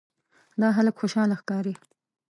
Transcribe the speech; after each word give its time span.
دا 0.59 0.67
هلک 0.77 0.95
خوشاله 0.99 1.35
ښکاري. 1.41 1.73